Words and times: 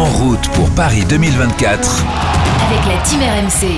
En 0.00 0.06
route 0.06 0.48
pour 0.54 0.74
Paris 0.74 1.02
2024. 1.10 2.04
Avec 2.70 2.86
la 2.86 3.02
Team 3.02 3.20
RMC. 3.20 3.76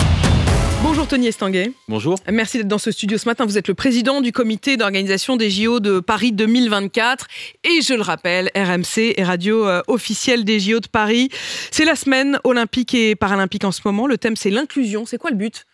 Bonjour 0.84 1.08
Tony 1.08 1.26
Estanguet. 1.26 1.72
Bonjour. 1.88 2.16
Merci 2.30 2.58
d'être 2.58 2.68
dans 2.68 2.78
ce 2.78 2.92
studio 2.92 3.18
ce 3.18 3.26
matin. 3.28 3.44
Vous 3.44 3.58
êtes 3.58 3.66
le 3.66 3.74
président 3.74 4.20
du 4.20 4.30
comité 4.30 4.76
d'organisation 4.76 5.36
des 5.36 5.50
JO 5.50 5.80
de 5.80 5.98
Paris 5.98 6.30
2024. 6.30 7.26
Et 7.64 7.82
je 7.82 7.94
le 7.94 8.02
rappelle, 8.02 8.52
RMC 8.54 9.14
est 9.16 9.24
radio 9.24 9.66
euh, 9.66 9.82
officielle 9.88 10.44
des 10.44 10.60
JO 10.60 10.78
de 10.78 10.86
Paris. 10.86 11.28
C'est 11.72 11.84
la 11.84 11.96
semaine 11.96 12.38
olympique 12.44 12.94
et 12.94 13.16
paralympique 13.16 13.64
en 13.64 13.72
ce 13.72 13.80
moment. 13.84 14.06
Le 14.06 14.16
thème, 14.16 14.36
c'est 14.36 14.50
l'inclusion. 14.50 15.04
C'est 15.04 15.18
quoi 15.18 15.30
le 15.30 15.36
but? 15.36 15.66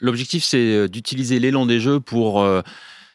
L'objectif, 0.00 0.44
c'est 0.44 0.58
euh, 0.58 0.86
d'utiliser 0.86 1.38
l'élan 1.38 1.64
des 1.64 1.80
Jeux 1.80 1.98
pour 1.98 2.42
euh, 2.42 2.60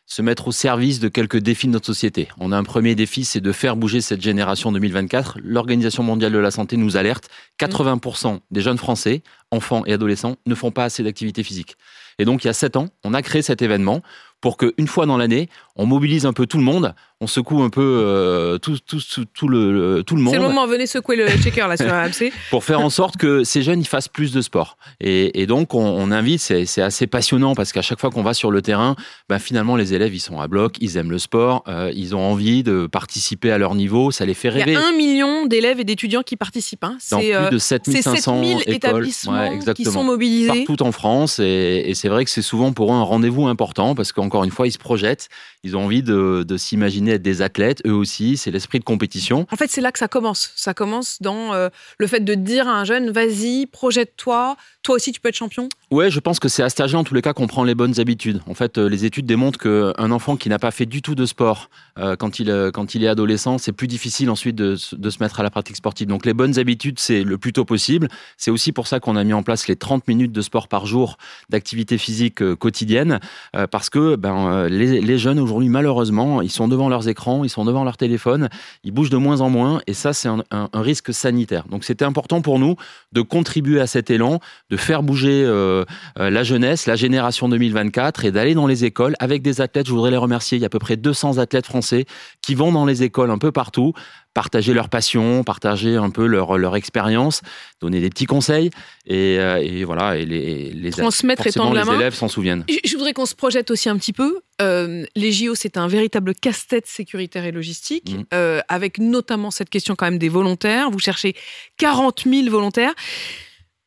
se 0.09 0.23
mettre 0.23 0.47
au 0.47 0.51
service 0.51 0.99
de 0.99 1.07
quelques 1.07 1.37
défis 1.37 1.67
de 1.67 1.71
notre 1.71 1.85
société. 1.85 2.29
On 2.39 2.51
a 2.51 2.57
un 2.57 2.63
premier 2.63 2.95
défi, 2.95 3.25
c'est 3.25 3.41
de 3.41 3.51
faire 3.51 3.75
bouger 3.75 4.01
cette 4.01 4.21
génération 4.21 4.71
2024. 4.71 5.37
L'Organisation 5.43 6.01
mondiale 6.01 6.31
de 6.31 6.39
la 6.39 6.49
santé 6.49 6.77
nous 6.77 6.97
alerte, 6.97 7.29
80% 7.59 8.39
des 8.49 8.61
jeunes 8.61 8.79
Français, 8.79 9.21
enfants 9.51 9.83
et 9.85 9.93
adolescents, 9.93 10.35
ne 10.47 10.55
font 10.55 10.71
pas 10.71 10.83
assez 10.83 11.03
d'activité 11.03 11.43
physique. 11.43 11.75
Et 12.17 12.25
donc, 12.25 12.43
il 12.43 12.47
y 12.47 12.49
a 12.49 12.53
7 12.53 12.75
ans, 12.75 12.87
on 13.03 13.13
a 13.13 13.21
créé 13.21 13.43
cet 13.43 13.61
événement 13.61 14.01
pour 14.41 14.57
qu'une 14.57 14.87
fois 14.87 15.05
dans 15.05 15.17
l'année, 15.17 15.49
on 15.75 15.85
mobilise 15.85 16.25
un 16.25 16.33
peu 16.33 16.45
tout 16.45 16.57
le 16.57 16.63
monde, 16.63 16.93
on 17.21 17.27
secoue 17.27 17.61
un 17.61 17.69
peu 17.69 17.81
euh, 17.81 18.57
tout, 18.57 18.77
tout, 18.85 18.99
tout, 18.99 19.25
tout, 19.33 19.47
le, 19.47 20.03
tout 20.05 20.15
le 20.15 20.21
monde. 20.21 20.33
C'est 20.33 20.39
le 20.39 20.47
moment, 20.47 20.65
venez 20.67 20.87
secouer 20.87 21.17
le 21.17 21.27
checker 21.27 21.67
là 21.67 21.75
sur 21.75 21.87
RMC. 21.87 22.31
pour 22.49 22.63
faire 22.63 22.79
en 22.79 22.89
sorte 22.89 23.17
que 23.17 23.43
ces 23.43 23.61
jeunes 23.61 23.81
ils 23.81 23.87
fassent 23.87 24.07
plus 24.07 24.31
de 24.31 24.41
sport. 24.41 24.77
Et, 25.01 25.41
et 25.41 25.45
donc 25.45 25.73
on, 25.73 25.85
on 25.85 26.11
invite, 26.11 26.39
c'est 26.39 26.81
assez 26.81 27.07
passionnant 27.07 27.55
parce 27.55 27.73
qu'à 27.73 27.81
chaque 27.81 27.99
fois 27.99 28.09
qu'on 28.09 28.23
va 28.23 28.33
sur 28.33 28.51
le 28.51 28.61
terrain, 28.61 28.95
ben 29.27 29.39
finalement 29.39 29.75
les 29.75 29.93
élèves 29.93 30.13
ils 30.15 30.19
sont 30.19 30.39
à 30.39 30.47
bloc, 30.47 30.77
ils 30.79 30.95
aiment 30.97 31.11
le 31.11 31.19
sport, 31.19 31.63
euh, 31.67 31.91
ils 31.93 32.15
ont 32.15 32.21
envie 32.21 32.63
de 32.63 32.87
participer 32.87 33.51
à 33.51 33.57
leur 33.57 33.75
niveau, 33.75 34.11
ça 34.11 34.25
les 34.25 34.33
fait 34.33 34.49
rêver. 34.49 34.71
Il 34.71 34.73
y 34.73 34.77
a 34.77 34.87
un 34.87 34.93
million 34.93 35.45
d'élèves 35.45 35.79
et 35.79 35.83
d'étudiants 35.83 36.23
qui 36.23 36.37
participent. 36.37 36.83
Hein. 36.83 36.97
Dans 37.11 37.19
plus 37.19 37.33
euh, 37.35 37.49
de 37.49 37.57
7500 37.57 38.15
7000 38.15 38.51
écoles, 38.61 38.73
établissements 38.75 39.33
Ouais, 39.33 39.59
qui 39.75 39.85
sont 39.85 40.03
mobilisés. 40.03 40.65
partout 40.65 40.83
en 40.83 40.91
France 40.91 41.39
et, 41.39 41.83
et 41.87 41.93
c'est 41.95 42.09
vrai 42.09 42.23
que 42.23 42.31
c'est 42.31 42.41
souvent 42.41 42.71
pour 42.71 42.93
eux 42.93 42.95
un 42.95 43.03
rendez-vous 43.03 43.47
important 43.47 43.95
parce 43.95 44.13
qu'encore 44.29 44.43
une 44.43 44.51
fois 44.51 44.67
ils 44.67 44.71
se 44.71 44.77
projettent, 44.77 45.29
ils 45.63 45.75
ont 45.75 45.83
envie 45.85 46.03
de, 46.03 46.43
de 46.47 46.57
s'imaginer 46.57 47.11
être 47.13 47.21
des 47.21 47.41
athlètes, 47.41 47.81
eux 47.85 47.93
aussi, 47.93 48.37
c'est 48.37 48.51
l'esprit 48.51 48.79
de 48.79 48.83
compétition. 48.85 49.45
En 49.51 49.55
fait, 49.55 49.69
c'est 49.69 49.81
là 49.81 49.91
que 49.91 49.99
ça 49.99 50.07
commence. 50.07 50.51
Ça 50.55 50.73
commence 50.73 51.21
dans 51.21 51.53
euh, 51.53 51.69
le 51.97 52.07
fait 52.07 52.21
de 52.21 52.33
dire 52.35 52.67
à 52.67 52.79
un 52.79 52.85
jeune, 52.85 53.09
vas-y, 53.11 53.65
projette-toi, 53.65 54.55
toi 54.83 54.95
aussi 54.95 55.11
tu 55.11 55.19
peux 55.19 55.29
être 55.29 55.35
champion? 55.35 55.67
Ouais, 55.91 56.11
je 56.11 56.19
pense 56.19 56.39
que 56.39 56.47
c'est 56.47 56.63
à 56.63 56.69
cet 56.69 56.79
âge-là, 56.81 56.99
en 56.99 57.03
tous 57.03 57.15
les 57.15 57.21
cas, 57.21 57.33
qu'on 57.33 57.47
prend 57.47 57.63
les 57.63 57.75
bonnes 57.75 57.99
habitudes. 57.99 58.41
En 58.47 58.53
fait, 58.53 58.77
euh, 58.77 58.87
les 58.87 59.05
études 59.05 59.25
démontrent 59.25 59.59
qu'un 59.59 60.11
enfant 60.11 60.37
qui 60.37 60.47
n'a 60.47 60.59
pas 60.59 60.71
fait 60.71 60.85
du 60.85 61.01
tout 61.01 61.15
de 61.15 61.25
sport 61.25 61.69
euh, 61.97 62.15
quand, 62.15 62.39
il, 62.39 62.49
euh, 62.51 62.71
quand 62.71 62.95
il 62.95 63.03
est 63.03 63.07
adolescent, 63.07 63.57
c'est 63.57 63.71
plus 63.71 63.87
difficile 63.87 64.29
ensuite 64.29 64.55
de, 64.55 64.75
se- 64.75 64.95
de 64.95 65.09
se 65.09 65.21
mettre 65.21 65.39
à 65.39 65.43
la 65.43 65.49
pratique 65.49 65.75
sportive. 65.75 66.07
Donc, 66.07 66.25
les 66.25 66.33
bonnes 66.33 66.59
habitudes, 66.59 66.99
c'est 66.99 67.23
le 67.23 67.37
plus 67.37 67.51
tôt 67.53 67.65
possible. 67.65 68.07
C'est 68.37 68.51
aussi 68.51 68.71
pour 68.71 68.87
ça 68.87 68.99
qu'on 68.99 69.15
a 69.15 69.23
mis 69.23 69.33
en 69.33 69.43
place 69.43 69.67
les 69.67 69.75
30 69.75 70.07
minutes 70.07 70.31
de 70.31 70.41
sport 70.41 70.67
par 70.67 70.85
jour 70.85 71.17
d'activité 71.49 71.97
physique 71.97 72.41
euh, 72.41 72.55
quotidienne, 72.55 73.19
euh, 73.55 73.65
parce 73.67 73.89
que 73.89 74.15
ben, 74.19 74.47
euh, 74.51 74.69
les, 74.69 75.17
jeunes 75.17 75.39
aujourd'hui, 75.39 75.69
malheureusement, 75.69 76.41
ils 76.41 76.51
sont 76.51 76.67
devant 76.67 76.89
leurs 76.89 77.07
écrans, 77.07 77.43
ils 77.43 77.49
sont 77.49 77.65
devant 77.65 77.83
leur 77.83 77.97
téléphone, 77.97 78.49
ils 78.83 78.91
bougent 78.91 79.09
de 79.09 79.17
moins 79.17 79.41
en 79.41 79.49
moins, 79.49 79.81
et 79.87 79.93
ça, 79.93 80.13
c'est 80.13 80.29
un 80.29 80.69
risque 80.73 81.13
sanitaire. 81.13 81.65
Donc, 81.69 81.83
c'était 81.83 82.05
important 82.05 82.41
pour 82.41 82.59
nous 82.59 82.75
de 83.11 83.21
contribuer 83.21 83.79
à 83.79 83.87
cet 83.87 84.09
élan, 84.11 84.39
de 84.69 84.77
faire 84.77 85.03
bouger 85.03 85.43
euh, 85.45 85.83
euh, 86.19 86.29
la 86.29 86.43
jeunesse, 86.43 86.85
la 86.85 86.95
génération 86.95 87.49
2024 87.49 88.25
et 88.25 88.31
d'aller 88.31 88.53
dans 88.53 88.67
les 88.67 88.85
écoles 88.85 89.15
avec 89.19 89.41
des 89.41 89.61
athlètes. 89.61 89.87
Je 89.87 89.91
voudrais 89.91 90.11
les 90.11 90.17
remercier. 90.17 90.57
Il 90.57 90.61
y 90.61 90.65
a 90.65 90.67
à 90.67 90.69
peu 90.69 90.79
près 90.79 90.97
200 90.97 91.37
athlètes 91.37 91.65
français 91.65 92.05
qui 92.41 92.55
vont 92.55 92.71
dans 92.71 92.85
les 92.85 93.03
écoles 93.03 93.31
un 93.31 93.37
peu 93.37 93.51
partout, 93.51 93.93
partager 94.33 94.73
leur 94.73 94.89
passion, 94.89 95.43
partager 95.43 95.95
un 95.95 96.09
peu 96.11 96.25
leur, 96.25 96.57
leur 96.57 96.75
expérience, 96.75 97.41
donner 97.81 97.99
des 97.99 98.09
petits 98.09 98.25
conseils 98.25 98.69
et, 99.05 99.37
euh, 99.39 99.57
et 99.61 99.83
voilà. 99.83 100.17
Et 100.17 100.25
les, 100.25 100.71
les 100.71 100.91
Transmettre 100.91 101.41
et 101.47 101.51
forcément, 101.51 101.73
les 101.73 101.95
élèves 101.95 102.13
s'en 102.13 102.27
souviennent. 102.27 102.63
Je 102.85 102.95
voudrais 102.95 103.13
qu'on 103.13 103.25
se 103.25 103.35
projette 103.35 103.71
aussi 103.71 103.89
un 103.89 103.97
petit 103.97 104.13
peu. 104.13 104.39
Euh, 104.61 105.03
les 105.15 105.31
JO, 105.31 105.55
c'est 105.55 105.77
un 105.77 105.87
véritable 105.87 106.35
casse-tête 106.35 106.85
sécuritaire 106.87 107.45
et 107.45 107.51
logistique, 107.51 108.11
Mhm. 108.13 108.25
euh, 108.33 108.61
avec 108.67 108.99
notamment 108.99 109.51
cette 109.51 109.69
question 109.69 109.95
quand 109.95 110.05
même 110.05 110.19
des 110.19 110.29
volontaires. 110.29 110.91
Vous 110.91 110.99
cherchez 110.99 111.35
40 111.77 112.23
000 112.29 112.49
volontaires. 112.49 112.93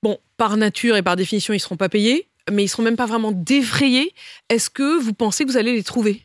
Bon, 0.03 0.19
par 0.37 0.57
nature 0.57 0.97
et 0.97 1.03
par 1.03 1.17
définition, 1.17 1.53
ils 1.55 1.59
ne 1.59 1.61
seront 1.63 1.77
pas 1.77 1.89
payés, 1.89 2.29
mais 2.51 2.63
ils 2.63 2.67
ne 2.67 2.71
seront 2.71 2.83
même 2.83 2.97
pas 2.97 3.07
vraiment 3.07 3.31
défrayés. 3.33 4.13
Est-ce 4.49 4.69
que 4.71 4.99
vous 4.99 5.13
pensez 5.15 5.45
que 5.45 5.51
vous 5.51 5.57
allez 5.57 5.73
les 5.73 5.85
trouver? 5.85 6.23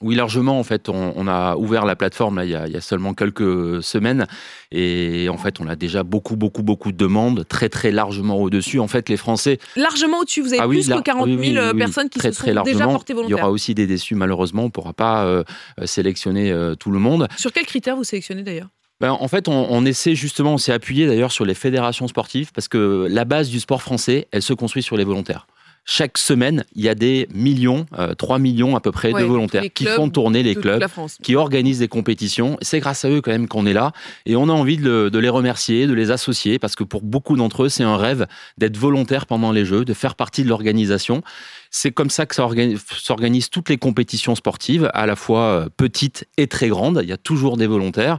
Oui, 0.00 0.14
largement. 0.14 0.58
En 0.60 0.62
fait, 0.62 0.88
on, 0.88 1.12
on 1.16 1.26
a 1.26 1.56
ouvert 1.56 1.84
la 1.84 1.96
plateforme 1.96 2.36
là, 2.36 2.44
il, 2.44 2.50
y 2.50 2.54
a, 2.54 2.66
il 2.68 2.72
y 2.72 2.76
a 2.76 2.80
seulement 2.80 3.14
quelques 3.14 3.82
semaines. 3.82 4.26
Et 4.70 5.28
en 5.28 5.36
fait, 5.38 5.60
on 5.60 5.66
a 5.66 5.74
déjà 5.74 6.04
beaucoup, 6.04 6.36
beaucoup, 6.36 6.62
beaucoup 6.62 6.92
de 6.92 6.96
demandes, 6.96 7.44
très, 7.48 7.68
très 7.68 7.90
largement 7.90 8.36
au-dessus. 8.40 8.78
En 8.78 8.86
fait, 8.86 9.08
les 9.08 9.16
Français 9.16 9.58
Largement 9.74 10.20
au-dessus, 10.20 10.40
vous 10.42 10.52
avez 10.52 10.60
Ah 10.62 10.68
oui, 10.68 10.82
plus 10.84 10.94
que 10.94 11.00
40 11.02 11.26
000 11.26 11.38
oui, 11.40 11.48
oui, 11.50 11.58
oui, 11.58 11.70
oui, 11.72 11.78
personnes 11.78 12.08
qui 12.08 12.20
très, 12.20 12.30
se 12.32 12.38
très 12.38 12.54
sont 12.54 12.62
déjà 12.62 12.78
largement. 12.78 12.92
portées 12.92 13.12
Il 13.12 13.16
y 13.16 13.22
volontaires. 13.22 13.38
aura 13.44 13.50
aussi 13.50 13.74
des 13.74 13.86
déçus, 13.88 14.14
malheureusement. 14.14 14.62
On 14.62 14.66
ne 14.66 14.70
pourra 14.70 14.92
pas 14.92 15.24
euh, 15.24 15.42
sélectionner 15.84 16.52
euh, 16.52 16.74
tout 16.74 16.90
le 16.90 16.98
monde. 17.00 17.26
Sur 17.36 17.52
quels 17.52 17.66
critères 17.66 17.96
vous 17.96 18.04
sélectionnez 18.04 18.42
d'ailleurs? 18.42 18.68
Ben, 19.00 19.12
en 19.12 19.28
fait, 19.28 19.46
on, 19.48 19.66
on 19.70 19.84
essaie 19.84 20.14
justement, 20.16 20.54
on 20.54 20.58
s'est 20.58 20.72
appuyé 20.72 21.06
d'ailleurs 21.06 21.30
sur 21.32 21.44
les 21.44 21.54
fédérations 21.54 22.08
sportives 22.08 22.50
parce 22.52 22.66
que 22.68 23.06
la 23.08 23.24
base 23.24 23.48
du 23.48 23.60
sport 23.60 23.80
français, 23.80 24.26
elle 24.32 24.42
se 24.42 24.52
construit 24.52 24.82
sur 24.82 24.96
les 24.96 25.04
volontaires. 25.04 25.46
Chaque 25.90 26.18
semaine, 26.18 26.66
il 26.74 26.84
y 26.84 26.88
a 26.90 26.94
des 26.94 27.26
millions, 27.32 27.86
euh, 27.98 28.12
3 28.14 28.38
millions 28.38 28.76
à 28.76 28.80
peu 28.80 28.92
près 28.92 29.10
Ouais, 29.10 29.22
de 29.22 29.26
volontaires 29.26 29.62
qui 29.72 29.84
font 29.96 30.10
tourner 30.10 30.42
les 30.42 30.54
clubs 30.60 30.80
qui 31.22 31.34
organisent 31.34 31.78
des 31.78 31.88
compétitions. 31.88 32.58
C'est 32.60 32.78
grâce 32.78 33.06
à 33.06 33.08
eux 33.10 33.22
quand 33.22 33.30
même 33.30 33.48
qu'on 33.48 33.64
est 33.64 33.72
là 33.72 33.92
et 34.26 34.36
on 34.36 34.50
a 34.50 34.52
envie 34.52 34.76
de, 34.76 34.82
le- 34.84 35.10
de 35.10 35.18
les 35.18 35.30
remercier, 35.30 35.86
de 35.86 35.94
les 35.94 36.10
associer 36.10 36.58
parce 36.58 36.76
que 36.76 36.84
pour 36.84 37.00
beaucoup 37.00 37.36
d'entre 37.36 37.62
eux, 37.62 37.68
c'est 37.70 37.84
un 37.84 37.96
rêve 37.96 38.26
d'être 38.58 38.76
volontaire 38.76 39.24
pendant 39.24 39.50
les 39.50 39.64
Jeux, 39.64 39.86
de 39.86 39.94
faire 39.94 40.14
partie 40.14 40.42
de 40.44 40.48
l'organisation. 40.50 41.22
C'est 41.70 41.90
comme 41.92 42.10
ça 42.10 42.26
que 42.26 42.34
s'organisent 42.34 43.48
toutes 43.50 43.70
les 43.70 43.78
compétitions 43.78 44.34
sportives, 44.34 44.90
à 44.92 45.06
la 45.06 45.16
fois 45.16 45.40
euh, 45.40 45.68
petites 45.74 46.26
et 46.36 46.48
très 46.48 46.68
grandes. 46.68 47.00
Il 47.02 47.08
y 47.08 47.12
a 47.12 47.16
toujours 47.18 47.56
des 47.56 47.66
volontaires. 47.66 48.18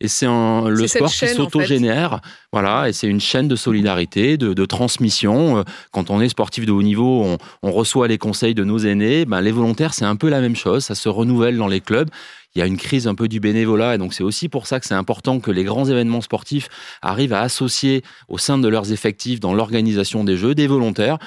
Et 0.00 0.08
c'est 0.08 0.26
le 0.26 0.86
sport 0.86 1.10
qui 1.10 1.16
chaîne, 1.16 1.28
en 1.28 1.32
fait. 1.32 1.36
s'autogénère. 1.36 2.20
Voilà, 2.52 2.88
et 2.88 2.92
c'est 2.92 3.06
une 3.06 3.20
chaîne 3.20 3.48
de 3.48 3.56
solidarité, 3.56 4.36
de, 4.38 4.54
de 4.54 4.64
transmission. 4.64 5.58
Euh, 5.58 5.62
Quand 5.92 6.10
on 6.10 6.20
est 6.20 6.28
sportif 6.30 6.64
de 6.64 6.72
haut 6.72 6.82
niveau, 6.82 7.22
on, 7.22 7.38
on 7.62 7.70
reçoit 7.70 8.08
les 8.08 8.18
conseils 8.18 8.54
de 8.54 8.64
nos 8.64 8.78
aînés. 8.78 9.24
Ben, 9.26 9.40
les 9.40 9.52
volontaires, 9.52 9.92
c'est 9.92 10.06
un 10.06 10.16
peu 10.16 10.28
la 10.30 10.40
même 10.40 10.56
chose. 10.56 10.84
Ça 10.84 10.94
se 10.94 11.08
renouvelle 11.08 11.56
dans 11.58 11.68
les 11.68 11.80
clubs. 11.80 12.08
Il 12.56 12.58
y 12.58 12.62
a 12.62 12.66
une 12.66 12.78
crise 12.78 13.06
un 13.06 13.14
peu 13.14 13.28
du 13.28 13.38
bénévolat, 13.38 13.94
et 13.94 13.98
donc 13.98 14.12
c'est 14.12 14.24
aussi 14.24 14.48
pour 14.48 14.66
ça 14.66 14.80
que 14.80 14.86
c'est 14.86 14.94
important 14.94 15.38
que 15.38 15.52
les 15.52 15.62
grands 15.62 15.84
événements 15.84 16.20
sportifs 16.20 16.68
arrivent 17.00 17.32
à 17.32 17.42
associer 17.42 18.02
au 18.28 18.38
sein 18.38 18.58
de 18.58 18.66
leurs 18.66 18.90
effectifs 18.90 19.38
dans 19.38 19.54
l'organisation 19.54 20.24
des 20.24 20.36
Jeux 20.36 20.56
des 20.56 20.66
volontaires 20.66 21.18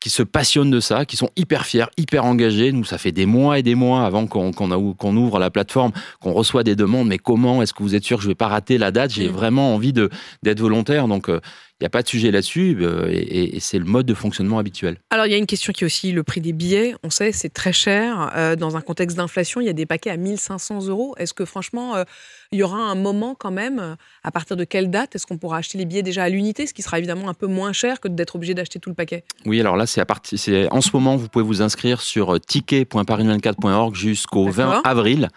qui 0.00 0.10
se 0.10 0.22
passionnent 0.22 0.70
de 0.70 0.80
ça, 0.80 1.04
qui 1.04 1.16
sont 1.16 1.30
hyper 1.36 1.66
fiers, 1.66 1.86
hyper 1.96 2.24
engagés. 2.24 2.70
Nous, 2.72 2.84
ça 2.84 2.98
fait 2.98 3.12
des 3.12 3.26
mois 3.26 3.58
et 3.58 3.62
des 3.62 3.74
mois 3.74 4.04
avant 4.04 4.26
qu'on 4.26 5.16
ouvre 5.16 5.38
la 5.38 5.50
plateforme, 5.50 5.92
qu'on 6.20 6.32
reçoit 6.32 6.62
des 6.64 6.76
demandes. 6.76 7.08
Mais 7.08 7.18
comment 7.18 7.62
est-ce 7.62 7.74
que 7.74 7.82
vous 7.82 7.94
êtes 7.94 8.04
sûr 8.04 8.16
que 8.18 8.22
je 8.22 8.28
vais 8.28 8.34
pas 8.34 8.48
rater 8.48 8.78
la 8.78 8.90
date? 8.90 9.12
J'ai 9.12 9.28
Mm. 9.28 9.32
vraiment 9.32 9.74
envie 9.74 9.92
d'être 9.92 10.60
volontaire. 10.60 11.08
Donc, 11.08 11.28
euh, 11.28 11.40
il 11.80 11.84
n'y 11.84 11.86
a 11.86 11.90
pas 11.90 12.02
de 12.02 12.08
sujet 12.08 12.32
là-dessus, 12.32 12.76
euh, 12.80 13.06
et, 13.08 13.60
c'est 13.60 13.78
le 13.78 13.84
mode 13.84 14.04
de 14.04 14.14
fonctionnement 14.14 14.58
habituel. 14.58 14.96
Alors, 15.10 15.26
il 15.26 15.30
y 15.30 15.34
a 15.34 15.38
une 15.38 15.46
question 15.46 15.72
qui 15.72 15.84
est 15.84 15.86
aussi 15.86 16.10
le 16.10 16.24
prix 16.24 16.40
des 16.40 16.52
billets. 16.52 16.96
On 17.04 17.10
sait, 17.10 17.30
c'est 17.30 17.50
très 17.50 17.72
cher. 17.72 18.32
Euh, 18.34 18.56
dans 18.56 18.76
un 18.76 18.80
contexte 18.80 19.16
d'inflation, 19.16 19.60
il 19.60 19.68
y 19.68 19.70
a 19.70 19.74
des 19.74 19.86
paquets 19.86 20.10
à 20.10 20.16
1500 20.16 20.88
euros. 20.88 21.14
Est-ce 21.18 21.34
que, 21.34 21.44
franchement, 21.44 21.94
euh, 21.94 22.02
il 22.50 22.58
y 22.58 22.64
aura 22.64 22.78
un 22.78 22.96
moment 22.96 23.36
quand 23.38 23.52
même, 23.52 23.96
à 24.24 24.30
partir 24.32 24.56
de 24.56 24.64
quelle 24.64 24.90
date 24.90 25.14
est-ce 25.14 25.24
qu'on 25.24 25.38
pourra 25.38 25.58
acheter 25.58 25.78
les 25.78 25.84
billets 25.84 26.02
déjà 26.02 26.24
à 26.24 26.28
l'unité, 26.28 26.66
ce 26.66 26.74
qui 26.74 26.82
sera 26.82 26.98
évidemment 26.98 27.28
un 27.28 27.34
peu 27.34 27.46
moins 27.46 27.72
cher 27.72 28.00
que 28.00 28.08
d'être 28.08 28.34
obligé 28.34 28.54
d'acheter 28.54 28.80
tout 28.80 28.88
le 28.88 28.96
paquet? 28.96 29.22
Oui, 29.46 29.60
alors 29.60 29.76
là, 29.76 29.86
c'est 29.86 30.00
à 30.00 30.06
partir. 30.06 30.36
En 30.72 30.80
ce 30.80 30.90
moment, 30.94 31.14
vous 31.14 31.28
pouvez 31.28 31.44
vous 31.44 31.62
inscrire 31.62 32.00
sur 32.00 32.34
euh, 32.34 32.38
ticket.paris24.org 32.40 33.94
jusqu'au 33.94 34.48
20 34.48 34.66
D'accord. 34.66 34.80
avril. 34.84 35.28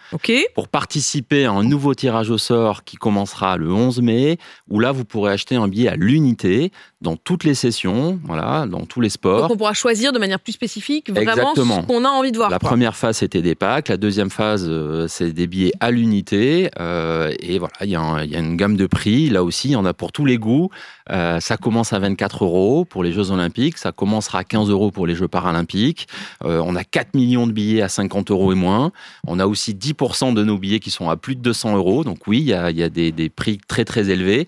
Pour 0.56 0.66
participer 0.66 1.44
à 1.44 1.52
un 1.52 1.62
nouveau 1.62 1.94
tirage 1.94 2.30
au 2.30 2.38
sort 2.38 2.82
qui 2.82 2.96
commencera 2.96 3.56
le 3.56 3.72
11 3.72 4.02
mai, 4.02 4.38
où 4.68 4.80
là, 4.80 4.90
vous 4.90 5.04
pourrez 5.04 5.32
acheter 5.32 5.54
un 5.54 5.68
billet 5.68 5.88
à 5.88 5.94
l'unité 5.94 6.31
l'humanité 6.32 6.72
dans 7.02 7.16
toutes 7.16 7.44
les 7.44 7.54
sessions, 7.54 8.20
voilà, 8.24 8.66
dans 8.66 8.86
tous 8.86 9.00
les 9.00 9.08
sports. 9.08 9.42
Donc, 9.42 9.50
on 9.50 9.56
pourra 9.56 9.74
choisir 9.74 10.12
de 10.12 10.18
manière 10.18 10.38
plus 10.38 10.52
spécifique 10.52 11.10
vraiment 11.10 11.32
Exactement. 11.32 11.82
ce 11.82 11.86
qu'on 11.86 12.04
a 12.04 12.08
envie 12.08 12.32
de 12.32 12.36
voir. 12.36 12.48
La 12.48 12.58
quoi. 12.58 12.70
première 12.70 12.96
phase, 12.96 13.18
c'était 13.18 13.42
des 13.42 13.54
packs. 13.54 13.88
La 13.88 13.96
deuxième 13.96 14.30
phase, 14.30 14.66
euh, 14.68 15.06
c'est 15.08 15.32
des 15.32 15.46
billets 15.46 15.72
à 15.80 15.90
l'unité. 15.90 16.70
Euh, 16.80 17.32
et 17.40 17.58
voilà, 17.58 17.74
il 17.82 17.90
y, 17.90 17.96
a 17.96 18.24
y 18.24 18.36
une 18.36 18.56
gamme 18.56 18.76
de 18.76 18.86
prix. 18.86 19.28
Là 19.28 19.42
aussi, 19.42 19.68
il 19.68 19.72
y 19.72 19.76
en 19.76 19.84
a 19.84 19.92
pour 19.92 20.12
tous 20.12 20.24
les 20.24 20.38
goûts. 20.38 20.70
Euh, 21.10 21.40
ça 21.40 21.56
commence 21.56 21.92
à 21.92 21.98
24 21.98 22.44
euros 22.44 22.84
pour 22.84 23.02
les 23.02 23.12
Jeux 23.12 23.30
Olympiques. 23.32 23.78
Ça 23.78 23.92
commencera 23.92 24.38
à 24.40 24.44
15 24.44 24.70
euros 24.70 24.90
pour 24.90 25.06
les 25.06 25.14
Jeux 25.14 25.28
Paralympiques. 25.28 26.06
Euh, 26.44 26.62
on 26.64 26.76
a 26.76 26.84
4 26.84 27.14
millions 27.14 27.46
de 27.46 27.52
billets 27.52 27.82
à 27.82 27.88
50 27.88 28.30
euros 28.30 28.52
et 28.52 28.56
moins. 28.56 28.92
On 29.26 29.40
a 29.40 29.46
aussi 29.46 29.74
10% 29.74 30.34
de 30.34 30.44
nos 30.44 30.58
billets 30.58 30.80
qui 30.80 30.90
sont 30.90 31.10
à 31.10 31.16
plus 31.16 31.34
de 31.34 31.40
200 31.40 31.76
euros. 31.76 32.04
Donc 32.04 32.26
oui, 32.26 32.38
il 32.38 32.46
y 32.46 32.54
a, 32.54 32.70
il 32.70 32.76
y 32.76 32.82
a 32.82 32.88
des, 32.88 33.10
des 33.10 33.28
prix 33.28 33.58
très 33.66 33.84
très 33.84 34.10
élevés. 34.10 34.46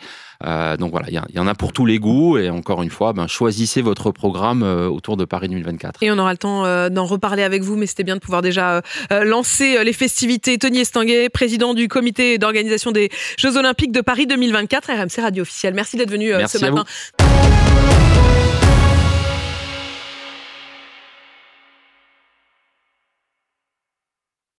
Donc 0.78 0.90
voilà, 0.90 1.06
il 1.08 1.22
y, 1.34 1.38
en 1.38 1.46
a 1.46 1.54
pour 1.54 1.72
tous 1.72 1.86
les 1.86 1.98
goûts 1.98 2.36
et, 2.36 2.43
Et 2.44 2.50
encore 2.50 2.82
une 2.82 2.90
fois, 2.90 3.12
ben, 3.12 3.26
choisissez 3.26 3.82
votre 3.82 4.10
programme 4.10 4.62
autour 4.62 5.16
de 5.16 5.24
Paris 5.24 5.48
2024. 5.48 6.02
Et 6.02 6.10
on 6.10 6.18
aura 6.18 6.32
le 6.32 6.38
temps 6.38 6.88
d'en 6.90 7.06
reparler 7.06 7.42
avec 7.42 7.62
vous, 7.62 7.76
mais 7.76 7.86
c'était 7.86 8.04
bien 8.04 8.16
de 8.16 8.20
pouvoir 8.20 8.42
déjà 8.42 8.82
lancer 9.10 9.82
les 9.82 9.92
festivités. 9.92 10.58
Tony 10.58 10.80
Estanguet, 10.80 11.28
président 11.28 11.74
du 11.74 11.88
comité 11.88 12.38
d'organisation 12.38 12.92
des 12.92 13.10
Jeux 13.38 13.56
Olympiques 13.56 13.92
de 13.92 14.00
Paris 14.00 14.26
2024, 14.26 14.90
RMC 14.92 15.22
Radio 15.22 15.42
officiel. 15.42 15.74
Merci 15.74 15.96
d'être 15.96 16.10
venu 16.10 16.32
ce 16.46 16.58
matin. 16.58 16.84